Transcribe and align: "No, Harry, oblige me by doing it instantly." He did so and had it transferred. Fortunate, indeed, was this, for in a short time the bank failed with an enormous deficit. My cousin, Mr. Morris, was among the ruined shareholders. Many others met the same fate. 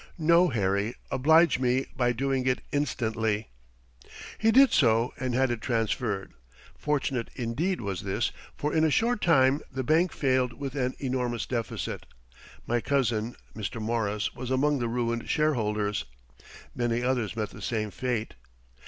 "No, 0.17 0.47
Harry, 0.47 0.95
oblige 1.11 1.59
me 1.59 1.85
by 1.95 2.11
doing 2.11 2.47
it 2.47 2.61
instantly." 2.71 3.49
He 4.39 4.49
did 4.49 4.71
so 4.73 5.13
and 5.19 5.35
had 5.35 5.51
it 5.51 5.61
transferred. 5.61 6.33
Fortunate, 6.75 7.29
indeed, 7.35 7.81
was 7.81 8.01
this, 8.01 8.31
for 8.55 8.73
in 8.73 8.83
a 8.83 8.89
short 8.89 9.21
time 9.21 9.61
the 9.71 9.83
bank 9.83 10.11
failed 10.11 10.53
with 10.53 10.73
an 10.73 10.95
enormous 10.97 11.45
deficit. 11.45 12.07
My 12.65 12.81
cousin, 12.81 13.35
Mr. 13.55 13.79
Morris, 13.79 14.33
was 14.33 14.49
among 14.49 14.79
the 14.79 14.87
ruined 14.87 15.29
shareholders. 15.29 16.05
Many 16.73 17.03
others 17.03 17.35
met 17.35 17.51
the 17.51 17.61
same 17.61 17.91
fate. 17.91 18.33